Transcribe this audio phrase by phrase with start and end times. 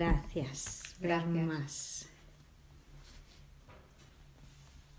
[0.00, 0.96] Gracias.
[0.98, 1.46] Gracias.
[1.46, 2.08] Más.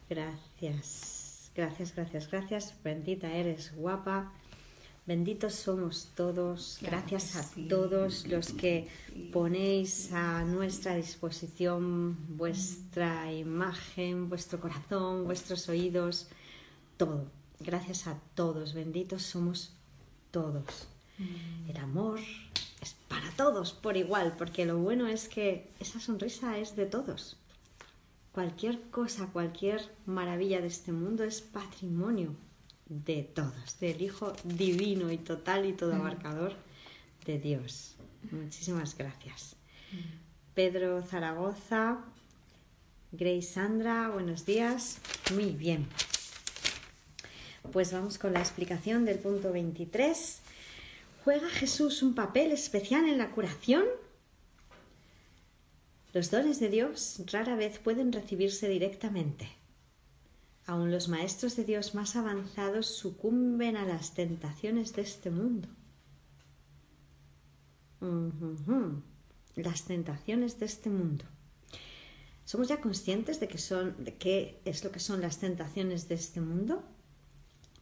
[0.08, 1.52] Gracias.
[1.56, 2.76] Gracias, gracias, gracias.
[2.84, 4.32] Bendita eres, guapa.
[5.08, 6.78] Benditos somos todos.
[6.84, 8.90] Gracias a todos los que
[9.34, 16.28] ponéis a nuestra disposición vuestra imagen, vuestro corazón, vuestros oídos,
[16.98, 17.26] todo.
[17.60, 18.76] Gracias a todos.
[18.76, 19.74] Benditos somos
[20.30, 20.88] todos.
[21.68, 22.20] El amor
[23.42, 27.38] todos por igual, porque lo bueno es que esa sonrisa es de todos.
[28.34, 32.36] Cualquier cosa, cualquier maravilla de este mundo es patrimonio
[32.86, 36.54] de todos, del Hijo divino y total y todo abarcador
[37.26, 37.96] de Dios.
[38.30, 39.56] Muchísimas gracias.
[40.54, 41.98] Pedro Zaragoza,
[43.12, 45.00] Grace Sandra, buenos días.
[45.34, 45.88] Muy bien.
[47.72, 50.41] Pues vamos con la explicación del punto 23.
[51.24, 53.86] ¿Juega Jesús un papel especial en la curación?
[56.14, 59.48] Los dones de Dios rara vez pueden recibirse directamente.
[60.66, 65.70] Aun los maestros de Dios más avanzados sucumben a las tentaciones de este mundo.
[69.56, 71.26] Las tentaciones de este mundo.
[72.46, 76.16] ¿Somos ya conscientes de, que son, de qué es lo que son las tentaciones de
[76.16, 76.84] este mundo?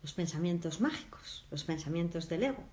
[0.01, 2.63] Los pensamientos mágicos, los pensamientos del ego,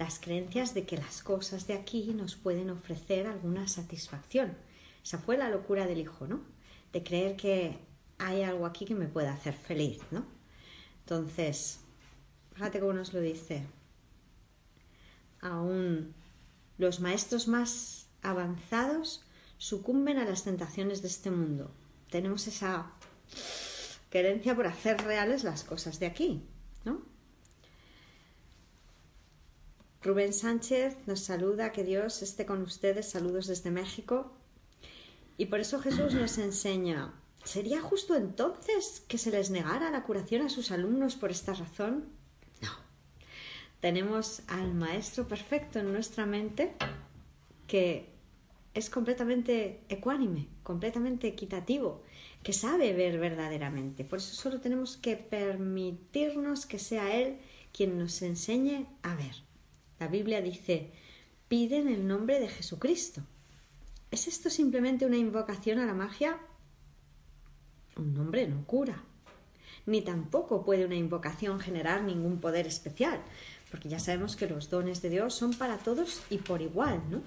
[0.00, 4.56] las creencias de que las cosas de aquí nos pueden ofrecer alguna satisfacción.
[5.04, 6.40] Esa fue la locura del hijo, ¿no?
[6.90, 7.76] De creer que
[8.16, 10.24] hay algo aquí que me pueda hacer feliz, ¿no?
[11.00, 11.80] Entonces,
[12.54, 13.66] fíjate cómo nos lo dice.
[15.42, 16.14] Aún
[16.78, 19.22] los maestros más avanzados
[19.58, 21.74] sucumben a las tentaciones de este mundo.
[22.08, 22.90] Tenemos esa
[24.08, 26.48] querencia por hacer reales las cosas de aquí,
[26.86, 27.02] ¿no?
[30.02, 34.32] Rubén Sánchez nos saluda, que Dios esté con ustedes, saludos desde México.
[35.36, 37.12] Y por eso Jesús nos enseña,
[37.44, 42.06] ¿sería justo entonces que se les negara la curación a sus alumnos por esta razón?
[42.62, 42.70] No.
[43.80, 46.74] Tenemos al Maestro Perfecto en nuestra mente
[47.66, 48.08] que
[48.72, 52.02] es completamente ecuánime, completamente equitativo,
[52.42, 54.04] que sabe ver verdaderamente.
[54.04, 57.38] Por eso solo tenemos que permitirnos que sea Él
[57.72, 59.49] quien nos enseñe a ver.
[60.00, 60.90] La Biblia dice,
[61.46, 63.20] piden el nombre de Jesucristo.
[64.10, 66.38] ¿Es esto simplemente una invocación a la magia?
[67.98, 69.04] Un nombre no cura.
[69.84, 73.20] Ni tampoco puede una invocación generar ningún poder especial,
[73.70, 77.20] porque ya sabemos que los dones de Dios son para todos y por igual, ¿no?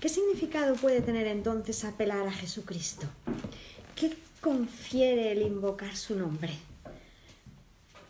[0.00, 3.06] ¿Qué significado puede tener entonces apelar a Jesucristo?
[3.94, 6.54] ¿Qué confiere el invocar su nombre?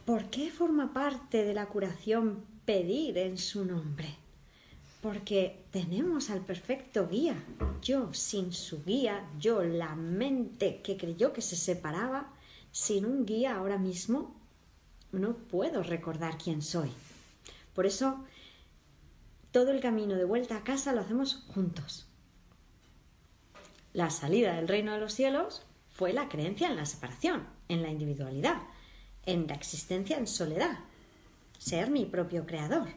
[0.06, 4.14] ¿Por qué forma parte de la curación pedir en su nombre,
[5.02, 7.36] porque tenemos al perfecto guía.
[7.82, 12.32] Yo sin su guía, yo la mente que creyó que se separaba,
[12.72, 14.34] sin un guía ahora mismo,
[15.12, 16.90] no puedo recordar quién soy.
[17.74, 18.24] Por eso,
[19.52, 22.06] todo el camino de vuelta a casa lo hacemos juntos.
[23.92, 27.90] La salida del reino de los cielos fue la creencia en la separación, en la
[27.90, 28.62] individualidad,
[29.26, 30.78] en la existencia en soledad,
[31.64, 32.88] ser mi propio creador.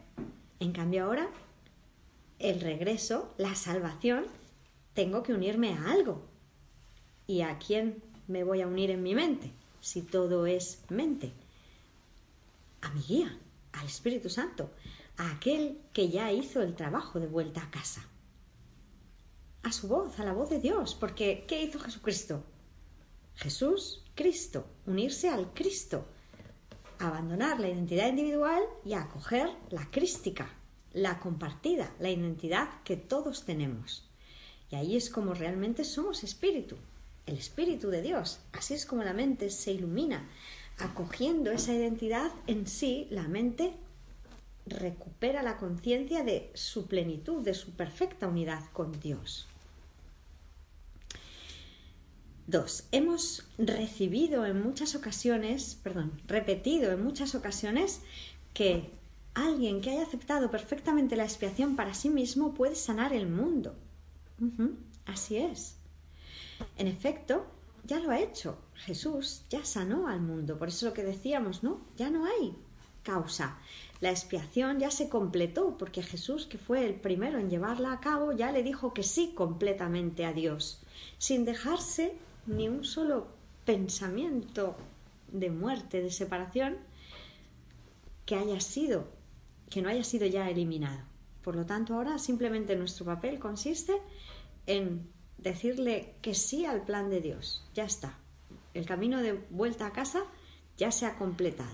[0.59, 1.29] En cambio ahora,
[2.37, 4.25] el regreso, la salvación,
[4.93, 6.21] tengo que unirme a algo.
[7.27, 9.53] ¿Y a quién me voy a unir en mi mente?
[9.79, 11.31] Si todo es mente.
[12.81, 13.37] A mi guía,
[13.71, 14.69] al Espíritu Santo,
[15.15, 18.05] a aquel que ya hizo el trabajo de vuelta a casa.
[19.63, 22.43] A su voz, a la voz de Dios, porque ¿qué hizo Jesucristo?
[23.35, 26.05] Jesús, Cristo, unirse al Cristo,
[26.99, 30.49] abandonar la identidad individual y acoger la crística,
[30.93, 34.07] la compartida, la identidad que todos tenemos.
[34.71, 36.75] Y ahí es como realmente somos espíritu,
[37.25, 38.39] el espíritu de Dios.
[38.53, 40.27] Así es como la mente se ilumina.
[40.79, 43.73] Acogiendo esa identidad en sí, la mente
[44.65, 49.47] recupera la conciencia de su plenitud, de su perfecta unidad con Dios.
[52.47, 57.99] Dos, hemos recibido en muchas ocasiones, perdón, repetido en muchas ocasiones
[58.53, 58.89] que
[59.33, 63.75] alguien que haya aceptado perfectamente la expiación para sí mismo puede sanar el mundo.
[65.05, 65.75] así es.
[66.77, 67.45] En efecto,
[67.83, 68.57] ya lo ha hecho.
[68.75, 70.57] Jesús ya sanó al mundo.
[70.57, 71.81] Por eso lo que decíamos, ¿no?
[71.97, 72.55] Ya no hay
[73.03, 73.57] causa.
[73.99, 78.31] La expiación ya se completó porque Jesús, que fue el primero en llevarla a cabo,
[78.31, 80.81] ya le dijo que sí completamente a Dios,
[81.17, 82.15] sin dejarse
[82.47, 83.27] ni un solo
[83.65, 84.75] pensamiento
[85.31, 86.77] de muerte, de separación,
[88.25, 89.07] que haya sido,
[89.69, 90.99] que no haya sido ya eliminado.
[91.43, 93.93] Por lo tanto, ahora simplemente nuestro papel consiste
[94.65, 97.65] en decirle que sí al plan de Dios.
[97.73, 98.17] Ya está.
[98.73, 100.23] El camino de vuelta a casa
[100.77, 101.71] ya se ha completado.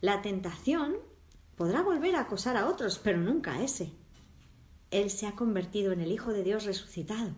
[0.00, 0.96] La tentación
[1.56, 3.92] podrá volver a acosar a otros, pero nunca a ese.
[4.90, 7.34] Él se ha convertido en el Hijo de Dios resucitado.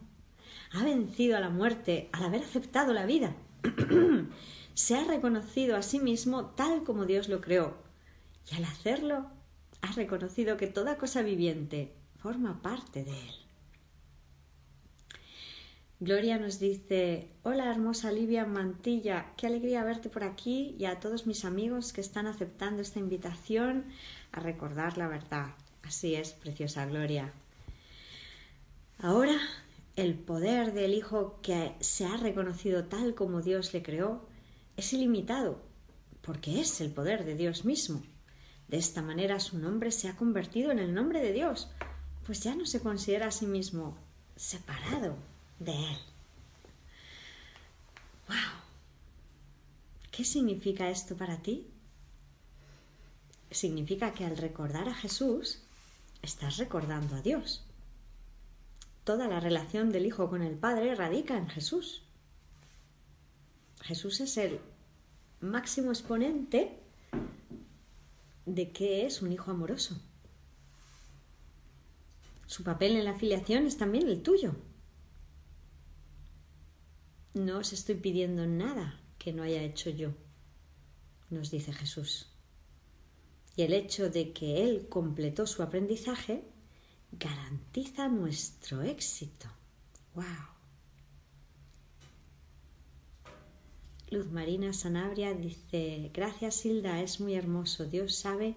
[0.72, 3.34] Ha vencido a la muerte al haber aceptado la vida.
[4.74, 7.76] se ha reconocido a sí mismo tal como Dios lo creó.
[8.50, 9.26] Y al hacerlo,
[9.82, 13.34] ha reconocido que toda cosa viviente forma parte de Él.
[16.02, 21.26] Gloria nos dice, hola hermosa Livia Mantilla, qué alegría verte por aquí y a todos
[21.26, 23.84] mis amigos que están aceptando esta invitación
[24.32, 25.48] a recordar la verdad.
[25.82, 27.34] Así es, preciosa Gloria.
[28.98, 29.36] Ahora,
[29.96, 34.26] el poder del Hijo que se ha reconocido tal como Dios le creó
[34.76, 35.60] es ilimitado,
[36.22, 38.02] porque es el poder de Dios mismo.
[38.68, 41.68] De esta manera su nombre se ha convertido en el nombre de Dios,
[42.24, 43.98] pues ya no se considera a sí mismo
[44.36, 45.16] separado
[45.58, 45.98] de Él.
[48.28, 48.36] ¡Wow!
[50.10, 51.66] ¿Qué significa esto para ti?
[53.50, 55.58] Significa que al recordar a Jesús,
[56.22, 57.64] estás recordando a Dios.
[59.10, 62.04] Toda la relación del Hijo con el Padre radica en Jesús.
[63.80, 64.60] Jesús es el
[65.40, 66.78] máximo exponente
[68.46, 70.00] de que es un hijo amoroso.
[72.46, 74.54] Su papel en la filiación es también el tuyo.
[77.34, 80.12] No os estoy pidiendo nada que no haya hecho yo,
[81.30, 82.28] nos dice Jesús.
[83.56, 86.44] Y el hecho de que Él completó su aprendizaje
[87.12, 89.48] garantiza nuestro éxito.
[90.14, 90.24] ¡Wow!
[94.10, 97.84] Luz Marina Sanabria dice, gracias Hilda, es muy hermoso.
[97.84, 98.56] Dios sabe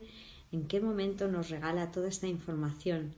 [0.51, 3.13] en qué momento nos regala toda esta información.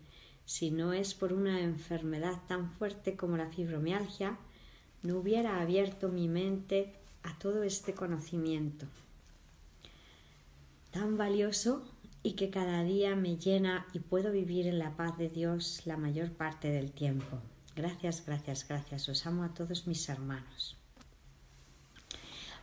[0.45, 4.37] Si no es por una enfermedad tan fuerte como la fibromialgia,
[5.01, 6.93] no hubiera abierto mi mente
[7.23, 8.85] a todo este conocimiento
[10.95, 11.83] tan valioso
[12.25, 15.95] y que cada día me llena y puedo vivir en la paz de Dios la
[15.95, 17.37] mayor parte del tiempo.
[17.75, 19.07] Gracias, gracias, gracias.
[19.07, 20.75] Os amo a todos mis hermanos.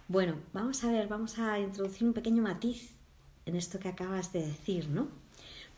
[0.08, 2.90] Bueno, vamos a ver, vamos a introducir un pequeño matiz
[3.46, 5.06] en esto que acabas de decir, ¿no?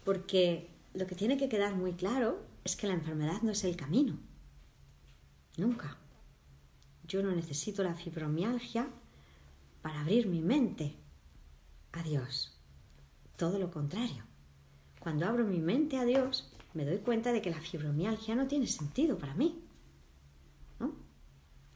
[0.02, 3.76] Porque lo que tiene que quedar muy claro es que la enfermedad no es el
[3.76, 4.16] camino.
[5.58, 5.98] Nunca.
[7.06, 8.88] Yo no necesito la fibromialgia
[9.82, 10.94] para abrir mi mente
[11.92, 12.53] a Dios.
[13.36, 14.24] Todo lo contrario.
[15.00, 18.66] Cuando abro mi mente a Dios, me doy cuenta de que la fibromialgia no tiene
[18.66, 19.60] sentido para mí.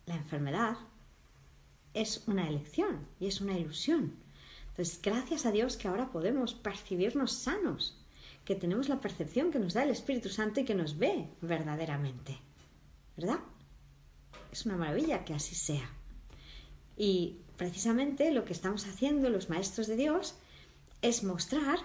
[0.07, 0.79] La enfermedad
[1.93, 4.15] es una elección y es una ilusión.
[4.71, 8.03] Entonces, gracias a Dios que ahora podemos percibirnos sanos,
[8.45, 12.39] que tenemos la percepción que nos da el Espíritu Santo y que nos ve verdaderamente.
[13.17, 13.41] ¿Verdad?
[14.53, 15.91] es una maravilla que así sea.
[16.97, 20.37] Y precisamente lo que estamos haciendo los maestros de Dios
[21.03, 21.79] es mostrar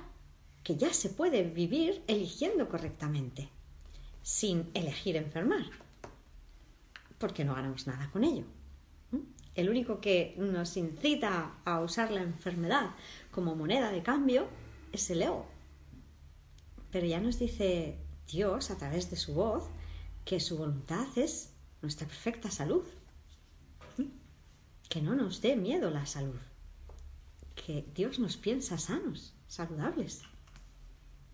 [0.63, 3.49] que ya se puede vivir eligiendo correctamente,
[4.21, 5.65] sin elegir enfermar,
[7.17, 8.45] porque no ganamos nada con ello.
[9.55, 12.95] El único que nos incita a usar la enfermedad
[13.29, 14.47] como moneda de cambio
[14.91, 15.45] es el ego.
[16.91, 19.69] Pero ya nos dice Dios a través de su voz
[20.25, 22.85] que su voluntad es nuestra perfecta salud.
[24.89, 26.39] Que no nos dé miedo la salud.
[27.55, 30.23] Que Dios nos piensa sanos, saludables.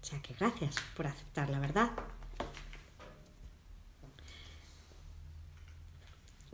[0.01, 1.91] O sea que gracias por aceptar la verdad.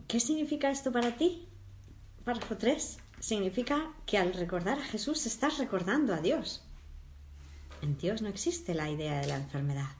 [0.08, 1.48] ¿Qué significa esto para ti?
[2.24, 2.98] Párrafo 3.
[3.18, 6.62] Significa que al recordar a Jesús estás recordando a Dios.
[7.82, 9.90] En Dios no existe la idea de la enfermedad.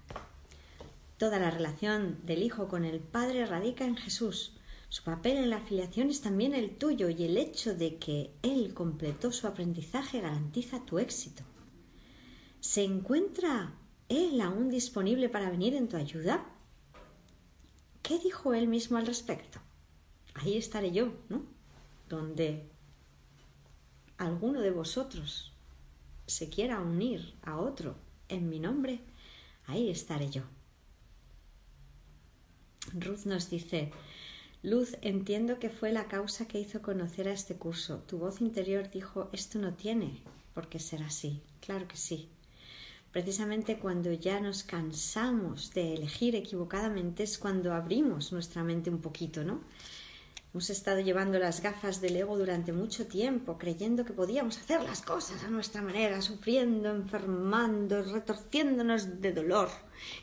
[1.19, 4.56] Toda la relación del Hijo con el Padre radica en Jesús.
[4.97, 8.73] Su papel en la afiliación es también el tuyo y el hecho de que Él
[8.73, 11.43] completó su aprendizaje garantiza tu éxito.
[12.61, 13.75] ¿Se encuentra
[14.09, 16.47] Él aún disponible para venir en tu ayuda?
[18.03, 19.61] ¿Qué dijo Él mismo al respecto?
[20.33, 21.45] Ahí estaré yo, ¿no?
[22.09, 22.71] Donde
[24.17, 25.53] alguno de vosotros
[26.27, 27.99] se quiera unir a otro
[28.31, 29.01] en mi nombre,
[29.67, 30.45] ahí estaré yo.
[32.95, 33.93] Ruth nos dice,
[34.63, 38.03] Luz, entiendo que fue la causa que hizo conocer a este curso.
[38.07, 40.23] Tu voz interior dijo, esto no tiene
[40.55, 41.41] por qué ser así.
[41.61, 42.29] Claro que sí.
[43.13, 49.45] Precisamente cuando ya nos cansamos de elegir equivocadamente es cuando abrimos nuestra mente un poquito,
[49.45, 49.61] ¿no?
[50.57, 55.03] Hemos estado llevando las gafas del ego durante mucho tiempo, creyendo que podíamos hacer las
[55.03, 59.69] cosas a nuestra manera, sufriendo, enfermando, retorciéndonos de dolor,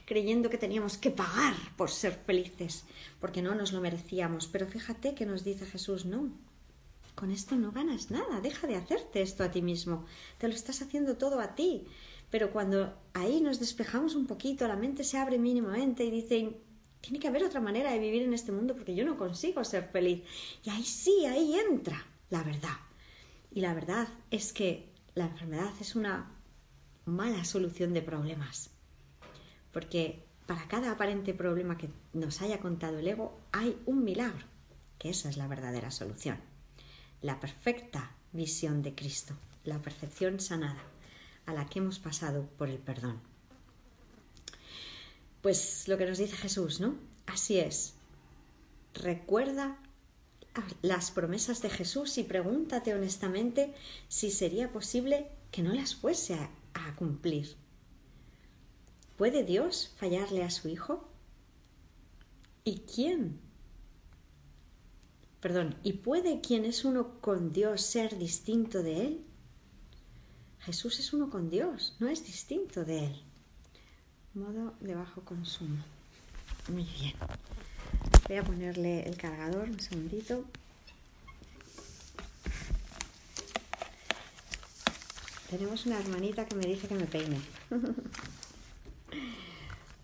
[0.08, 2.86] creyendo que teníamos que pagar por ser felices,
[3.22, 4.48] porque no nos lo merecíamos.
[4.48, 6.32] Pero fíjate que nos dice Jesús, no,
[7.14, 10.08] con esto no ganas nada, deja de hacerte esto a ti mismo,
[10.40, 11.86] te lo estás haciendo todo a ti.
[12.32, 16.58] Pero cuando ahí nos despejamos un poquito, la mente se abre mínimamente y dice,
[17.04, 19.90] tiene que haber otra manera de vivir en este mundo porque yo no consigo ser
[19.90, 20.24] feliz.
[20.64, 22.78] Y ahí sí, ahí entra la verdad.
[23.52, 26.32] Y la verdad es que la enfermedad es una
[27.04, 28.70] mala solución de problemas.
[29.74, 34.48] Porque para cada aparente problema que nos haya contado el ego hay un milagro,
[34.98, 36.38] que esa es la verdadera solución.
[37.22, 40.82] La perfecta visión de Cristo, la perfección sanada,
[41.46, 43.33] a la que hemos pasado por el perdón.
[45.44, 46.96] Pues lo que nos dice Jesús, ¿no?
[47.26, 47.96] Así es.
[48.94, 49.78] Recuerda
[50.82, 53.74] las promesas de Jesús y pregúntate honestamente
[54.08, 56.50] si sería posible que no las fuese a,
[56.96, 57.56] cumplir.
[59.18, 61.10] ¿Puede Dios fallarle a su Hijo?
[62.64, 63.38] ¿Y quién?
[65.42, 69.26] Perdón, ¿y puede quien es uno con Dios ser distinto de Él?
[70.60, 73.24] Jesús es uno con Dios, no es distinto de Él
[74.36, 75.84] modo de bajo consumo.
[76.68, 77.14] Muy bien.
[78.28, 80.44] Voy a ponerle el cargador un segundito.
[85.50, 87.40] Tenemos una hermanita que me dice que me peine.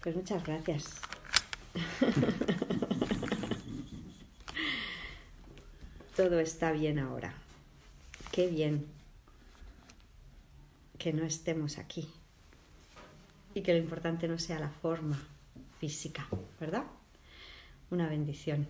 [0.01, 0.85] Pues muchas gracias.
[6.15, 7.33] Todo está bien ahora.
[8.31, 8.85] Qué bien
[10.97, 12.07] que no estemos aquí
[13.59, 15.21] y que lo importante no sea la forma
[15.79, 16.25] física,
[16.61, 16.85] ¿verdad?
[17.91, 18.69] Una bendición.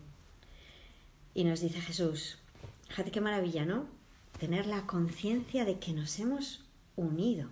[1.35, 2.39] Y nos dice Jesús,
[2.87, 3.85] fíjate qué maravilla, ¿no?
[4.39, 6.65] Tener la conciencia de que nos hemos
[6.95, 7.49] unido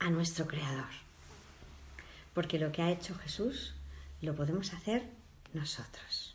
[0.00, 0.90] a nuestro Creador.
[2.34, 3.74] Porque lo que ha hecho Jesús
[4.20, 5.08] lo podemos hacer
[5.52, 6.34] nosotros.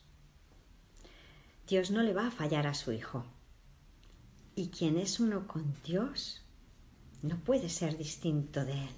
[1.68, 3.26] Dios no le va a fallar a su Hijo.
[4.56, 6.45] Y quien es uno con Dios
[7.26, 8.90] no puede ser distinto de él.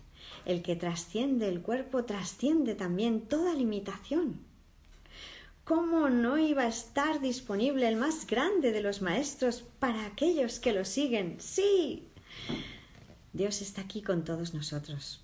[0.46, 4.40] El que trasciende el cuerpo trasciende también toda limitación.
[5.64, 10.72] ¿Cómo no iba a estar disponible el más grande de los maestros para aquellos que
[10.72, 11.38] lo siguen?
[11.40, 12.08] Sí.
[13.34, 15.22] Dios está aquí con todos nosotros.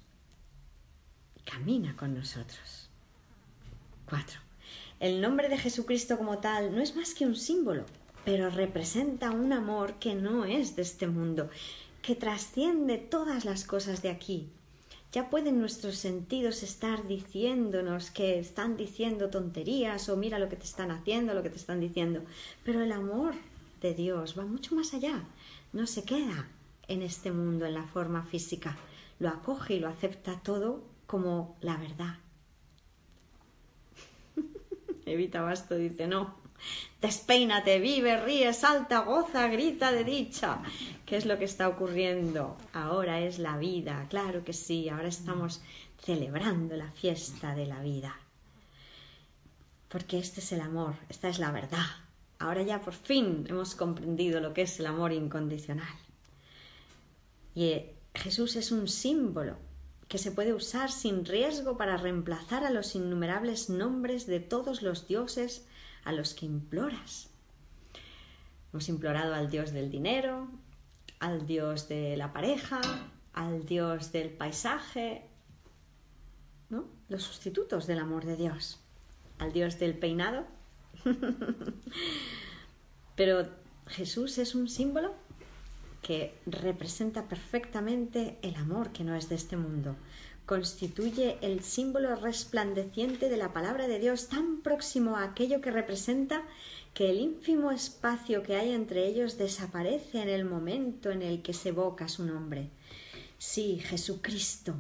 [1.45, 2.89] Camina con nosotros.
[4.09, 4.39] 4.
[4.99, 7.85] El nombre de Jesucristo como tal no es más que un símbolo,
[8.25, 11.49] pero representa un amor que no es de este mundo
[12.03, 14.49] que trasciende todas las cosas de aquí.
[15.13, 20.65] Ya pueden nuestros sentidos estar diciéndonos que están diciendo tonterías o mira lo que te
[20.65, 22.21] están haciendo, lo que te están diciendo,
[22.65, 23.35] pero el amor
[23.81, 25.23] de Dios va mucho más allá,
[25.71, 26.47] no se queda
[26.87, 28.77] en este mundo en la forma física,
[29.19, 32.17] lo acoge y lo acepta todo como la verdad.
[35.05, 36.35] Evita Basto dice, no,
[37.01, 40.61] Despeínate, vive, ríe, salta, goza, grita de dicha.
[41.05, 42.57] ¿Qué es lo que está ocurriendo?
[42.71, 45.61] Ahora es la vida, claro que sí, ahora estamos
[46.01, 48.17] celebrando la fiesta de la vida.
[49.89, 51.85] Porque este es el amor, esta es la verdad.
[52.39, 55.95] Ahora ya por fin hemos comprendido lo que es el amor incondicional.
[57.55, 59.57] Y eh, Jesús es un símbolo
[60.07, 65.07] que se puede usar sin riesgo para reemplazar a los innumerables nombres de todos los
[65.07, 65.65] dioses
[66.03, 67.29] a los que imploras.
[68.71, 70.49] Hemos implorado al Dios del dinero,
[71.19, 72.81] al Dios de la pareja,
[73.33, 75.25] al Dios del paisaje,
[76.69, 76.85] ¿no?
[77.07, 78.79] Los sustitutos del amor de Dios,
[79.39, 80.45] al Dios del peinado.
[83.15, 83.47] Pero
[83.87, 85.13] Jesús es un símbolo
[86.01, 89.95] que representa perfectamente el amor que no es de este mundo,
[90.45, 96.43] constituye el símbolo resplandeciente de la palabra de Dios tan próximo a aquello que representa
[96.93, 101.53] que el ínfimo espacio que hay entre ellos desaparece en el momento en el que
[101.53, 102.69] se evoca su nombre.
[103.37, 104.75] Sí, Jesucristo,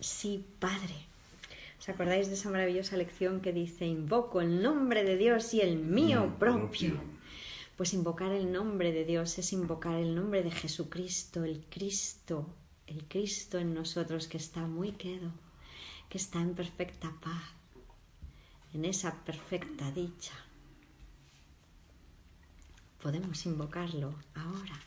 [0.00, 0.94] sí, Padre.
[1.78, 5.76] ¿Os acordáis de esa maravillosa lección que dice, invoco el nombre de Dios y el
[5.78, 6.94] mío propio?
[7.76, 12.46] Pues invocar el nombre de Dios es invocar el nombre de Jesucristo, el Cristo,
[12.86, 15.30] el Cristo en nosotros que está muy quedo,
[16.08, 17.44] que está en perfecta paz,
[18.72, 20.34] en esa perfecta dicha.
[23.02, 24.80] Podemos invocarlo ahora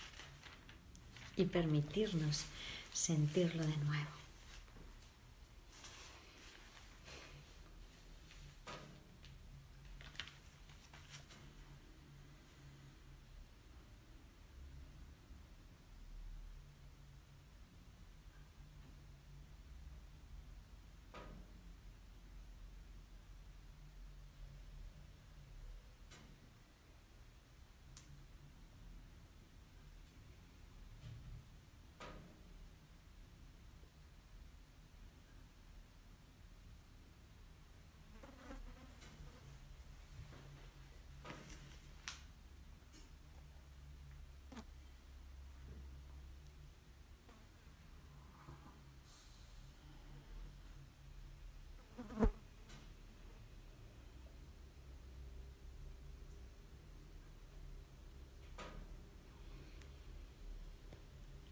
[1.36, 2.46] y permitirnos
[2.92, 4.19] sentirlo de nuevo.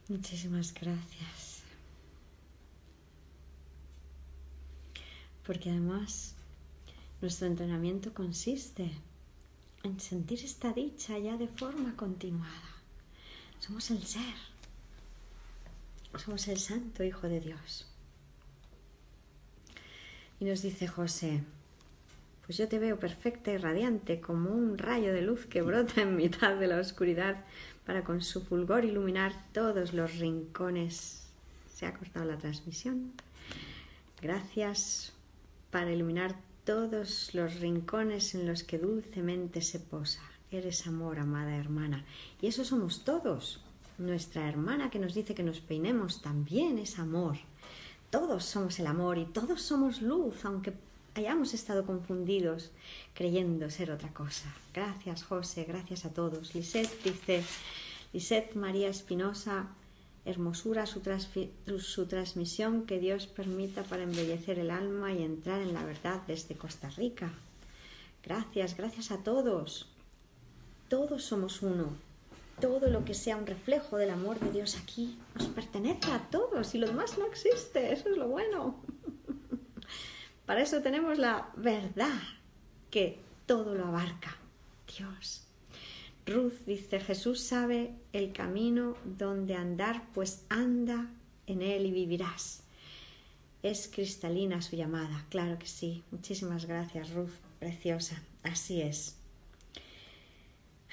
[0.10, 1.64] Muchísimas gracias.
[5.46, 6.36] Porque además
[7.22, 8.92] nuestro entrenamiento consiste
[9.84, 12.78] en sentir esta dicha ya de forma continuada.
[13.60, 14.36] Somos el ser.
[16.18, 17.88] Somos el santo Hijo de Dios.
[20.40, 21.44] Y nos dice José,
[22.46, 26.16] pues yo te veo perfecta y radiante como un rayo de luz que brota en
[26.16, 27.44] mitad de la oscuridad
[27.88, 31.26] para con su fulgor iluminar todos los rincones.
[31.74, 33.14] Se ha cortado la transmisión.
[34.22, 35.14] Gracias
[35.72, 40.22] para iluminar todos los rincones en los que dulcemente se posa.
[40.52, 42.04] Eres amor, amada hermana.
[42.42, 43.62] Y eso somos todos.
[43.98, 47.38] Nuestra hermana que nos dice que nos peinemos también es amor.
[48.10, 50.74] Todos somos el amor y todos somos luz, aunque
[51.18, 52.72] hayamos estado confundidos
[53.16, 54.54] creyendo ser otra cosa.
[54.74, 56.54] Gracias, José, gracias a todos.
[56.54, 57.44] Lisette dice,
[58.14, 59.68] Lisette María Espinosa,
[60.26, 61.02] hermosura su,
[61.80, 66.56] su, transmisión que Dios permita para embellecer el alma y entrar en la verdad desde
[66.56, 67.32] Costa Rica.
[68.24, 69.88] Gracias, gracias a todos.
[70.88, 71.96] Todos somos uno.
[72.62, 76.76] Todo lo que sea un reflejo del amor de Dios aquí nos pertenece a todos
[76.76, 77.92] y lo demás no existe.
[77.92, 78.76] Eso es lo bueno.
[80.48, 82.20] Para eso tenemos la verdad
[82.90, 84.38] que todo lo abarca.
[84.98, 85.44] Dios.
[86.26, 91.10] Ruth dice, Jesús sabe el camino donde andar, pues anda
[91.48, 92.64] en él y vivirás.
[93.62, 96.04] Es cristalina su llamada, claro que sí.
[96.12, 98.22] Muchísimas gracias, Ruth, preciosa.
[98.44, 99.18] Así es.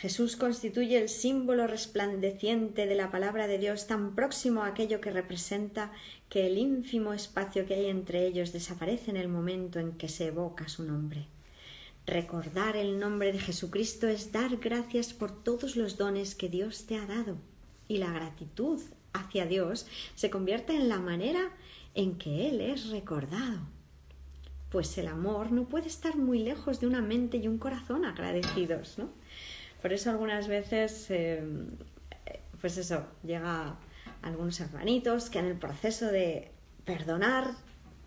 [0.04, 5.10] Jesús constituye el símbolo resplandeciente de la palabra de Dios tan próximo a aquello que
[5.10, 5.92] representa
[6.28, 10.26] que el ínfimo espacio que hay entre ellos desaparece en el momento en que se
[10.26, 11.24] evoca su nombre.
[12.06, 16.98] Recordar el nombre de Jesucristo es dar gracias por todos los dones que Dios te
[16.98, 17.38] ha dado
[17.88, 18.82] y la gratitud
[19.14, 19.86] hacia Dios
[20.16, 21.50] se convierte en la manera
[21.94, 23.60] en que Él es recordado.
[24.68, 28.98] Pues el amor no puede estar muy lejos de una mente y un corazón agradecidos,
[28.98, 29.08] ¿no?
[29.84, 31.42] Por eso algunas veces, eh,
[32.58, 33.76] pues eso, llega
[34.22, 36.50] algunos hermanitos que en el proceso de
[36.86, 37.50] perdonar,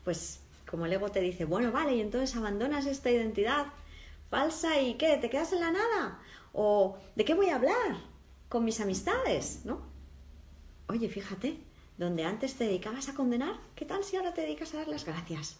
[0.03, 3.67] pues como el ego te dice, bueno, vale, y entonces abandonas esta identidad
[4.31, 6.19] falsa y qué, te quedas en la nada.
[6.51, 7.97] O ¿de qué voy a hablar?
[8.49, 9.83] Con mis amistades, ¿no?
[10.87, 11.59] Oye, fíjate,
[11.99, 15.05] donde antes te dedicabas a condenar, ¿qué tal si ahora te dedicas a dar las
[15.05, 15.59] gracias?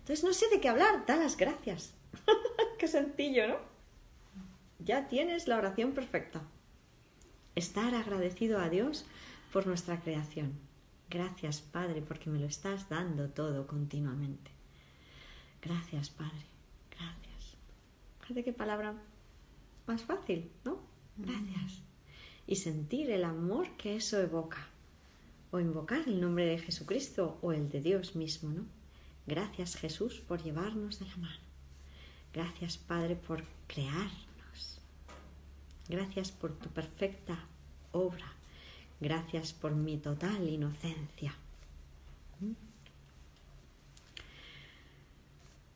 [0.00, 1.94] Entonces no sé de qué hablar, da las gracias.
[2.80, 3.73] qué sencillo, ¿no?
[4.84, 6.42] Ya tienes la oración perfecta.
[7.54, 9.06] Estar agradecido a Dios
[9.50, 10.52] por nuestra creación.
[11.08, 14.50] Gracias, Padre, porque me lo estás dando todo continuamente.
[15.62, 16.44] Gracias, Padre.
[16.90, 17.56] Gracias.
[18.20, 18.94] Fíjate qué palabra
[19.86, 20.80] más fácil, ¿no?
[21.16, 21.80] Gracias.
[22.46, 24.68] Y sentir el amor que eso evoca.
[25.50, 28.66] O invocar el nombre de Jesucristo o el de Dios mismo, ¿no?
[29.26, 31.40] Gracias, Jesús, por llevarnos de la mano.
[32.34, 34.10] Gracias, Padre, por crear
[35.88, 37.46] Gracias por tu perfecta
[37.92, 38.32] obra.
[39.00, 41.34] Gracias por mi total inocencia.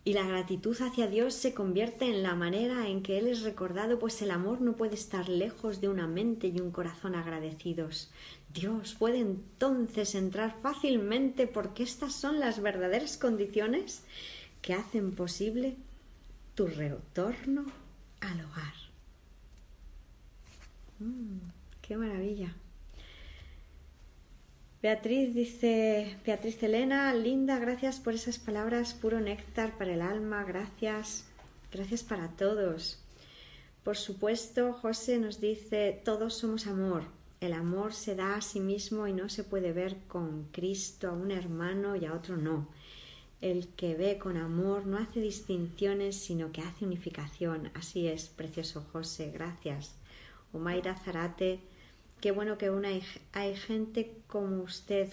[0.09, 3.99] Y la gratitud hacia Dios se convierte en la manera en que Él es recordado,
[3.99, 8.11] pues el amor no puede estar lejos de una mente y un corazón agradecidos.
[8.55, 14.03] Dios puede entonces entrar fácilmente porque estas son las verdaderas condiciones
[14.63, 15.77] que hacen posible
[16.55, 17.67] tu retorno
[18.23, 18.78] al hogar.
[20.99, 21.39] Mm,
[21.81, 22.55] ¡Qué maravilla!
[24.81, 31.25] Beatriz dice, Beatriz Elena, linda, gracias por esas palabras, puro néctar para el alma, gracias,
[31.73, 33.01] gracias para todos.
[33.83, 37.03] Por supuesto, José nos dice, todos somos amor,
[37.41, 41.13] el amor se da a sí mismo y no se puede ver con Cristo a
[41.13, 42.69] un hermano y a otro no.
[43.41, 47.71] El que ve con amor no hace distinciones, sino que hace unificación.
[47.75, 49.95] Así es, precioso José, gracias.
[50.53, 51.61] Omaira Zarate,
[52.21, 55.13] Qué bueno que aún hay, gente como usted,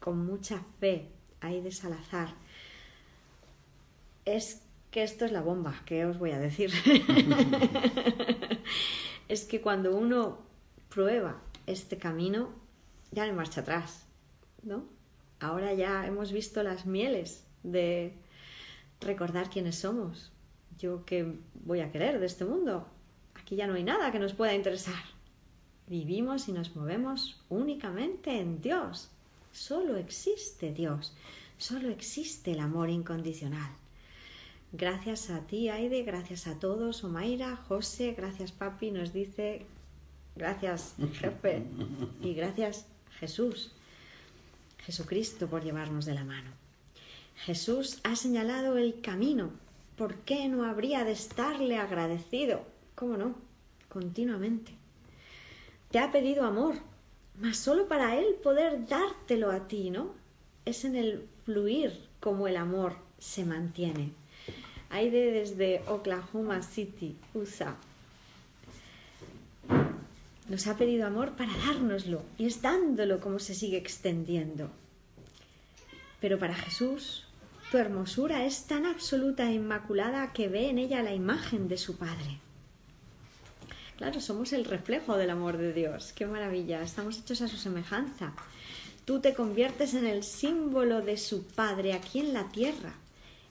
[0.00, 1.08] con mucha fe,
[1.40, 2.34] ahí de Salazar.
[4.24, 6.72] Es que esto es la bomba, ¿qué os voy a decir?
[9.28, 10.38] es que cuando uno
[10.88, 12.52] prueba este camino,
[13.12, 14.04] ya no marcha atrás,
[14.64, 14.86] ¿no?
[15.38, 18.12] Ahora ya hemos visto las mieles de
[19.00, 20.32] recordar quiénes somos.
[20.78, 22.88] Yo qué voy a querer de este mundo.
[23.44, 25.04] Aquí ya no hay nada que nos pueda interesar.
[25.86, 29.10] Vivimos y nos movemos únicamente en Dios.
[29.52, 31.14] Solo existe Dios.
[31.58, 33.70] Solo existe el amor incondicional.
[34.72, 39.66] Gracias a ti, Aide, gracias a todos, Omaira, José, gracias papi, nos dice,
[40.36, 41.64] gracias jefe
[42.22, 42.86] y gracias
[43.20, 43.72] Jesús,
[44.78, 46.50] Jesucristo por llevarnos de la mano.
[47.36, 49.50] Jesús ha señalado el camino.
[49.98, 52.72] ¿Por qué no habría de estarle agradecido?
[52.94, 53.34] ¿Cómo no?
[53.88, 54.84] Continuamente
[55.94, 56.74] te ha pedido amor,
[57.40, 60.10] mas solo para Él poder dártelo a ti, ¿no?
[60.64, 64.10] Es en el fluir como el amor se mantiene.
[64.90, 67.76] Aide desde Oklahoma City, USA.
[70.48, 74.70] Nos ha pedido amor para dárnoslo y es dándolo como se sigue extendiendo.
[76.20, 77.28] Pero para Jesús,
[77.70, 81.98] tu hermosura es tan absoluta e inmaculada que ve en ella la imagen de su
[81.98, 82.40] Padre.
[83.96, 86.12] Claro, somos el reflejo del amor de Dios.
[86.12, 86.82] Qué maravilla.
[86.82, 88.32] Estamos hechos a su semejanza.
[89.04, 92.94] Tú te conviertes en el símbolo de su Padre aquí en la tierra.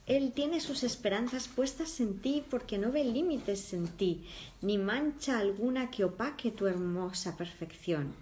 [0.06, 4.26] Él tiene sus esperanzas puestas en ti porque no ve límites en ti,
[4.62, 8.14] ni mancha alguna que opaque tu hermosa perfección.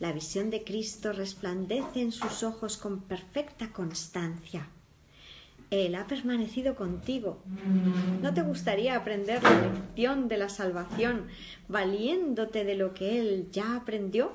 [0.00, 4.68] La visión de Cristo resplandece en sus ojos con perfecta constancia.
[5.70, 7.38] Él ha permanecido contigo.
[8.22, 11.26] ¿No te gustaría aprender la lección de la salvación
[11.68, 14.32] valiéndote de lo que Él ya aprendió?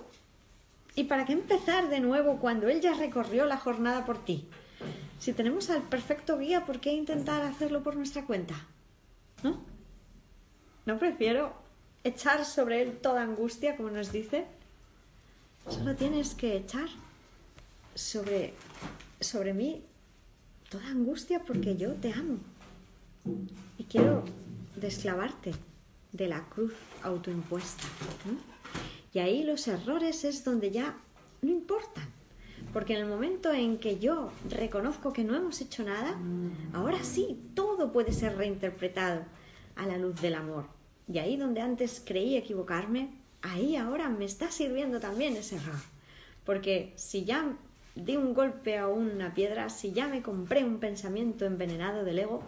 [0.95, 4.47] ¿Y para qué empezar de nuevo cuando Él ya recorrió la jornada por ti?
[5.19, 8.55] Si tenemos al perfecto guía, ¿por qué intentar hacerlo por nuestra cuenta?
[9.41, 9.61] ¿No?
[10.85, 11.53] ¿No prefiero
[12.03, 14.45] echar sobre Él toda angustia, como nos dice?
[15.67, 16.89] Solo tienes que echar
[17.95, 18.53] sobre,
[19.19, 19.83] sobre mí
[20.73, 22.39] toda angustia porque yo te amo
[23.77, 24.23] y quiero
[24.75, 25.51] desclavarte
[26.11, 27.83] de la cruz autoimpuesta.
[29.13, 30.97] Y ahí los errores es donde ya
[31.43, 32.07] no importan,
[32.73, 36.19] porque en el momento en que yo reconozco que no hemos hecho nada,
[36.73, 39.25] ahora sí, todo puede ser reinterpretado
[39.75, 40.65] a la luz del amor.
[41.07, 43.11] Y ahí donde antes creí equivocarme,
[43.43, 45.81] ahí ahora me está sirviendo también ese error.
[46.43, 47.55] Porque si ya
[47.95, 52.43] di un golpe a una piedra, si ya me compré un pensamiento envenenado del ego,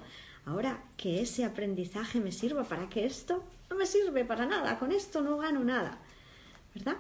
[0.45, 4.91] ahora que ese aprendizaje me sirva para que esto no me sirve para nada, con
[4.91, 5.99] esto no gano nada,
[6.73, 6.97] ¿verdad?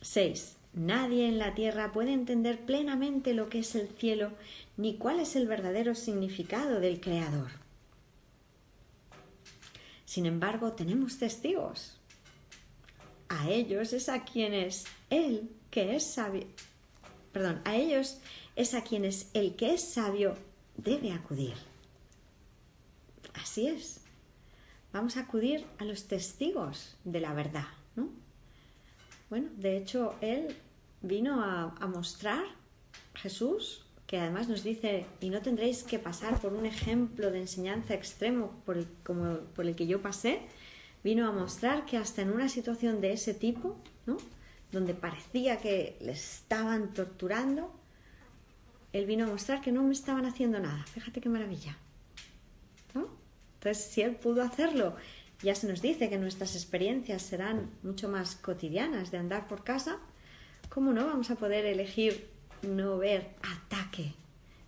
[0.00, 0.56] 6.
[0.74, 4.32] Nadie en la tierra puede entender plenamente lo que es el cielo
[4.76, 7.50] ni cuál es el verdadero significado del Creador.
[10.04, 11.96] Sin embargo, tenemos testigos.
[13.28, 16.46] A ellos es a quienes Él que es sabio,
[17.32, 18.18] perdón, a ellos
[18.54, 20.36] es a quienes el que es sabio
[20.76, 21.54] debe acudir.
[23.34, 24.00] Así es.
[24.92, 28.08] Vamos a acudir a los testigos de la verdad, ¿no?
[29.28, 30.56] Bueno, de hecho, él
[31.02, 32.44] vino a, mostrar,
[33.14, 37.94] Jesús, que además nos dice, y no tendréis que pasar por un ejemplo de enseñanza
[37.94, 40.42] extremo por el, como por el que yo pasé,
[41.02, 44.18] vino a mostrar que hasta en una situación de ese tipo, ¿no?
[44.74, 47.72] Donde parecía que le estaban torturando,
[48.92, 50.84] él vino a mostrar que no me estaban haciendo nada.
[50.92, 51.78] Fíjate qué maravilla.
[52.94, 54.94] Entonces, si él pudo hacerlo,
[55.42, 59.98] ya se nos dice que nuestras experiencias serán mucho más cotidianas de andar por casa,
[60.68, 62.28] ¿cómo no vamos a poder elegir
[62.62, 64.12] no ver ataque,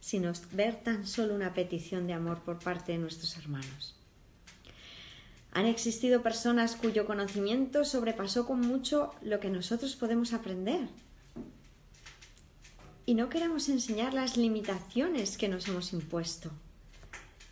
[0.01, 3.95] sino ver tan solo una petición de amor por parte de nuestros hermanos?
[5.57, 10.87] Han existido personas cuyo conocimiento sobrepasó con mucho lo que nosotros podemos aprender.
[13.07, 16.51] Y no queremos enseñar las limitaciones que nos hemos impuesto.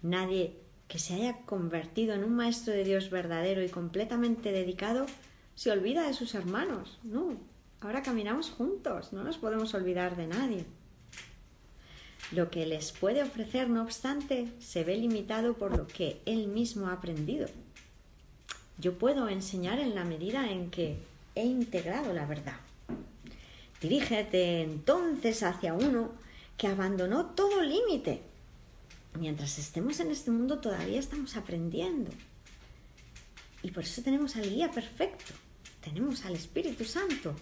[0.02, 0.54] Nadie
[0.86, 5.06] que se haya convertido en un maestro de Dios verdadero y completamente dedicado
[5.54, 6.98] se olvida de sus hermanos.
[7.04, 7.38] No,
[7.80, 10.66] Ahora caminamos juntos, no nos podemos olvidar de nadie.
[12.32, 16.88] Lo que les puede ofrecer, no obstante, se ve limitado por lo que él mismo
[16.88, 17.46] ha aprendido.
[18.78, 20.98] Yo puedo enseñar en la medida en que
[21.34, 22.58] he integrado la verdad.
[23.80, 26.12] Dirígete entonces hacia uno
[26.56, 28.22] que abandonó todo límite.
[29.18, 32.10] Mientras estemos en este mundo todavía estamos aprendiendo.
[33.62, 35.32] Y por eso tenemos al guía perfecto.
[35.80, 37.34] Tenemos al Espíritu Santo,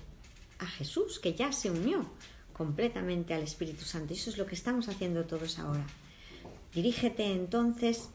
[0.59, 2.11] a Jesús que ya se unió
[2.53, 4.13] completamente al Espíritu Santo.
[4.13, 5.87] Y eso es lo que estamos haciendo todos ahora.
[6.75, 8.09] Dirígete entonces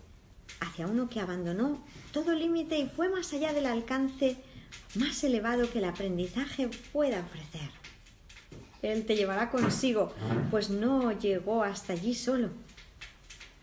[0.60, 4.38] hacia uno que abandonó todo límite y fue más allá del alcance
[4.96, 7.70] más elevado que el aprendizaje pueda ofrecer.
[8.82, 10.14] Él te llevará consigo,
[10.52, 12.50] pues no llegó hasta allí solo.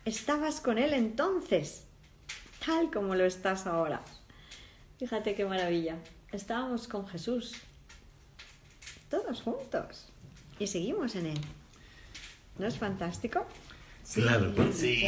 [0.03, 1.85] Estabas con Él entonces,
[2.65, 4.01] tal como lo estás ahora.
[4.99, 5.97] Fíjate qué maravilla.
[6.31, 7.53] Estábamos con Jesús,
[9.09, 10.07] todos juntos,
[10.59, 11.41] y seguimos en Él.
[12.57, 13.45] ¿No es fantástico?
[14.13, 15.03] Claro sí,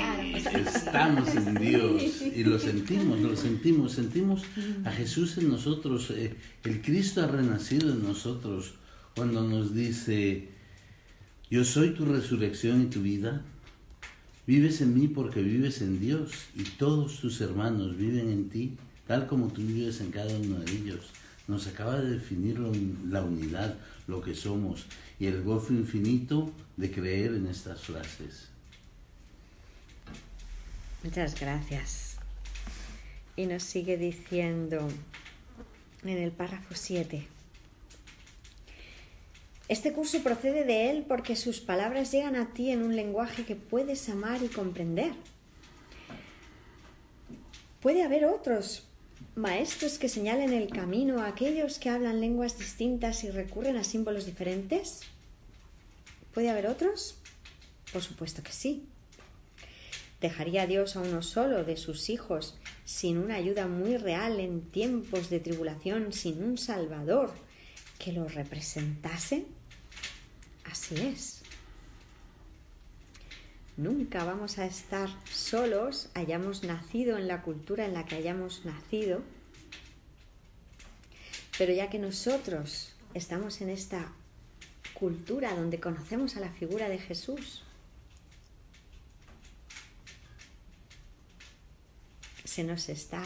[0.54, 4.42] estamos en Dios y lo sentimos, lo sentimos, sentimos
[4.86, 8.74] a Jesús en nosotros, eh, el Cristo ha renacido en nosotros
[9.16, 10.50] cuando nos dice,
[11.50, 13.42] yo soy tu resurrección y tu vida,
[14.46, 19.28] vives en mí porque vives en Dios y todos tus hermanos viven en ti, tal
[19.28, 21.10] como tú vives en cada uno de ellos.
[21.48, 24.86] Nos acaba de definir la unidad, lo que somos
[25.20, 28.57] y el gozo infinito de creer en estas frases.
[31.04, 32.18] Muchas gracias.
[33.36, 34.88] Y nos sigue diciendo
[36.04, 37.28] en el párrafo 7.
[39.70, 43.56] Este curso procede de Él porque sus palabras llegan a ti en un lenguaje que
[43.56, 45.12] puedes amar y comprender.
[47.82, 48.88] Puede haber otros
[49.36, 54.26] maestros que señalen el camino a aquellos que hablan lenguas distintas y recurren a símbolos
[54.26, 55.02] diferentes.
[56.34, 57.18] ¿Puede haber otros?
[57.92, 58.88] Por supuesto que sí.
[60.22, 65.30] ¿Dejaría Dios a uno solo de sus hijos sin una ayuda muy real en tiempos
[65.30, 67.32] de tribulación, sin un Salvador
[68.00, 69.46] que lo representase?
[70.64, 71.44] Así es.
[73.78, 79.22] Nunca vamos a estar solos, hayamos nacido en la cultura en la que hayamos nacido,
[81.60, 84.12] pero ya que nosotros estamos en esta
[84.96, 87.64] cultura donde conocemos a la figura de Jesús,
[92.58, 93.22] se nos está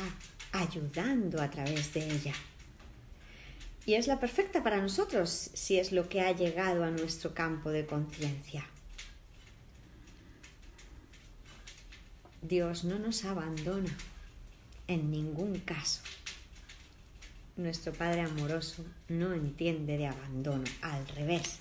[0.52, 2.34] ayudando a través de ella.
[3.86, 7.70] Y es la perfecta para nosotros si es lo que ha llegado a nuestro campo
[7.70, 8.66] de conciencia.
[12.42, 13.96] Dios no nos abandona
[14.90, 16.02] en ningún caso.
[17.56, 21.60] Nuestro Padre amoroso no entiende de abandono, al revés,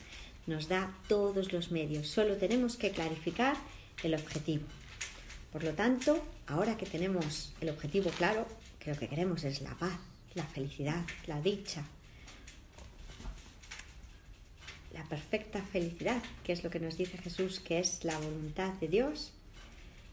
[0.49, 3.57] nos da todos los medios, solo tenemos que clarificar
[4.03, 4.67] el objetivo.
[5.53, 8.47] Por lo tanto, ahora que tenemos el objetivo claro,
[8.79, 9.99] que lo que queremos es la paz,
[10.35, 11.85] la felicidad, la dicha,
[14.93, 18.89] la perfecta felicidad, que es lo que nos dice Jesús que es la voluntad de
[18.89, 19.33] Dios,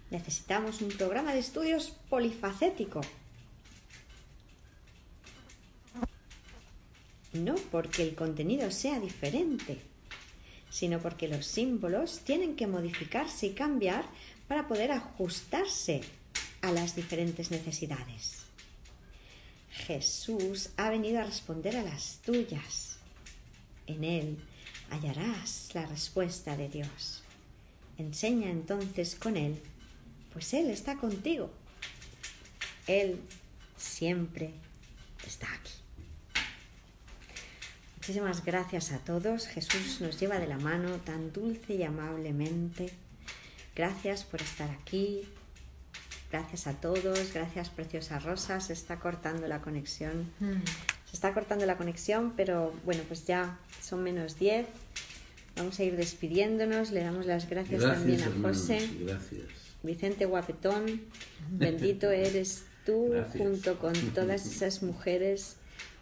[0.09, 3.01] necesitamos un programa de estudios polifacético.
[7.33, 9.77] No porque el contenido sea diferente,
[10.69, 14.05] sino porque los símbolos tienen que modificarse y cambiar
[14.47, 16.01] para poder ajustarse
[16.61, 18.43] a las diferentes necesidades.
[19.71, 22.97] Jesús ha venido a responder a las tuyas.
[23.85, 24.37] En Él
[24.89, 27.23] hallarás la respuesta de Dios.
[27.97, 29.61] Enseña entonces con Él,
[30.33, 31.51] pues Él está contigo.
[32.87, 33.21] Él
[33.77, 34.51] siempre
[35.25, 35.73] está aquí.
[37.97, 39.47] Muchísimas gracias a todos.
[39.47, 42.93] Jesús nos lleva de la mano tan dulce y amablemente.
[43.77, 45.21] Gracias por estar aquí.
[46.31, 47.31] Gracias a todos.
[47.31, 48.59] Gracias, preciosa Rosa.
[48.59, 50.31] Se está cortando la conexión.
[50.39, 50.63] Mm.
[51.05, 54.65] Se está cortando la conexión, pero bueno, pues ya son menos 10.
[55.57, 56.89] Vamos a ir despidiéndonos.
[56.89, 58.89] Le damos las gracias, también a José.
[59.01, 59.43] Gracias.
[59.83, 61.03] Vicente Guapetón,
[61.51, 65.57] bendito eres tú junto con todas esas mujeres.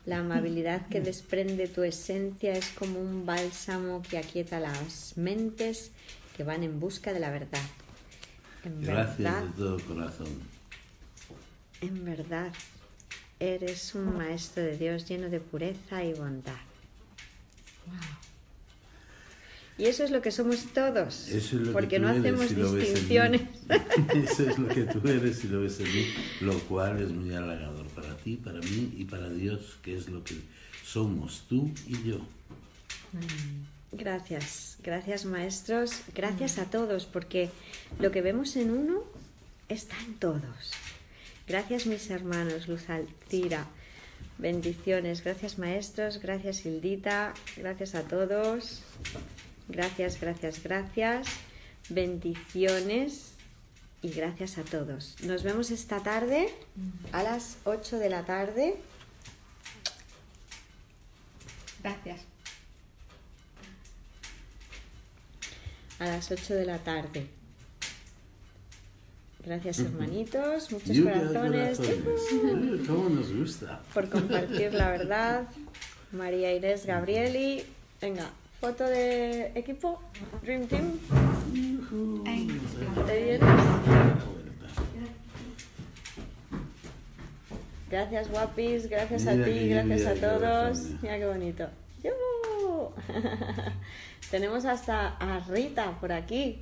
[0.05, 5.91] La amabilidad que desprende tu esencia es como un bálsamo que aquieta las mentes
[6.35, 7.63] que van en busca de la verdad.
[8.63, 10.27] Gracias de todo corazón.
[11.81, 12.51] En verdad,
[13.39, 16.53] Eres un maestro de Dios lleno de pureza y bondad.
[19.77, 21.27] Y eso es lo que somos todos,
[21.73, 23.41] porque no hacemos distinciones.
[24.13, 26.05] eso es lo que tú eres y lo ves en mí,
[26.39, 30.23] lo cual es muy halagador para ti, para mí y para Dios, que es lo
[30.23, 30.35] que
[30.85, 32.21] somos tú y yo.
[33.91, 37.49] Gracias, gracias maestros, gracias a todos, porque
[37.99, 39.03] lo que vemos en uno
[39.69, 40.73] está en todos.
[41.47, 43.67] Gracias mis hermanos, Luz Alcira,
[44.37, 48.81] bendiciones, gracias maestros, gracias Hildita, gracias a todos,
[49.69, 51.27] gracias, gracias, gracias,
[51.89, 53.35] bendiciones
[54.01, 55.15] y gracias a todos.
[55.21, 56.49] Nos vemos esta tarde
[57.11, 58.75] a las 8 de la tarde.
[61.81, 62.34] Gracias.
[65.99, 67.27] A las 8 de la tarde.
[69.45, 72.87] Gracias hermanitos, muchos Lluvia corazones corazones.
[72.87, 73.79] ¿Cómo nos gusta?
[73.93, 75.43] por compartir la verdad.
[76.11, 77.63] María Inés Gabrieli.
[78.01, 78.29] Venga,
[78.59, 80.01] foto de equipo.
[80.41, 80.99] Dream Team.
[83.05, 83.65] ¿Te vienes?
[87.89, 90.79] Gracias guapis, gracias a ti, gracias a todos.
[91.01, 91.69] Mira qué bonito.
[94.31, 96.59] Tenemos hasta a Rita por aquí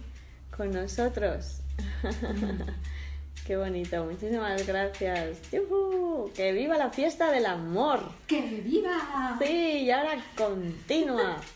[0.55, 1.59] con nosotros.
[3.45, 5.51] qué bonito, muchísimas gracias.
[5.51, 6.31] ¡Yujú!
[6.35, 8.11] ¡Que viva la fiesta del amor!
[8.27, 9.37] ¡Que viva!
[9.41, 11.37] Sí, y ahora continúa.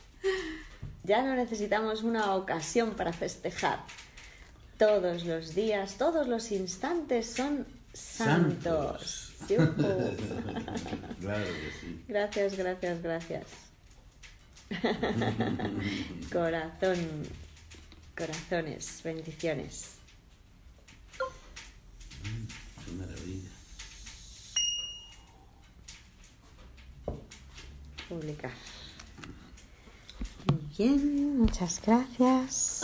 [1.04, 3.80] Ya no necesitamos una ocasión para festejar.
[4.78, 9.34] Todos los días, todos los instantes son santos.
[9.38, 9.50] Santos.
[9.50, 10.18] Yujú.
[11.22, 12.04] Claro que sí.
[12.10, 13.67] Gracias, gracias, gracias.
[16.32, 16.98] Corazón,
[18.16, 19.96] corazones, bendiciones.
[22.86, 23.50] Qué maravilla.
[28.10, 28.52] Publicar.
[30.46, 32.84] Muy bien, muchas gracias.